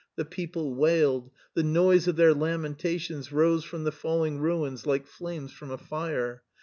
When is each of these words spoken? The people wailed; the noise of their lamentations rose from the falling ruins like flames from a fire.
The 0.15 0.25
people 0.25 0.73
wailed; 0.73 1.29
the 1.53 1.61
noise 1.61 2.07
of 2.07 2.15
their 2.15 2.33
lamentations 2.33 3.31
rose 3.31 3.63
from 3.63 3.83
the 3.83 3.91
falling 3.91 4.39
ruins 4.39 4.87
like 4.87 5.05
flames 5.05 5.53
from 5.53 5.69
a 5.69 5.77
fire. 5.77 6.41